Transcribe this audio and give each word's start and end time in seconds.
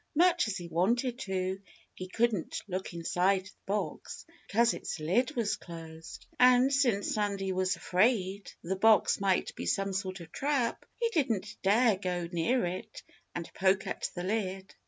Much 0.15 0.47
as 0.47 0.57
he 0.57 0.67
wanted 0.67 1.19
to, 1.19 1.61
he 1.93 2.07
couldn't 2.07 2.63
look 2.67 2.91
inside 2.91 3.45
the 3.45 3.51
box, 3.67 4.25
because 4.47 4.73
its 4.73 4.99
lid 4.99 5.35
was 5.35 5.57
closed. 5.57 6.25
And 6.39 6.73
since 6.73 7.13
Sandy 7.13 7.51
was 7.51 7.75
afraid 7.75 8.51
the 8.63 8.75
box 8.75 9.19
might 9.21 9.53
be 9.53 9.67
some 9.67 9.93
sort 9.93 10.19
of 10.19 10.31
trap, 10.31 10.87
he 10.99 11.09
didn't 11.09 11.55
dare 11.61 11.97
go 11.97 12.27
near 12.31 12.65
it 12.65 13.03
and 13.35 13.47
poke 13.53 13.85
at 13.85 14.09
the 14.15 14.23
lid. 14.23 14.73